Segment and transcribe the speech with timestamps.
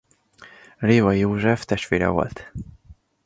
[0.79, 2.51] Révai József testvére volt.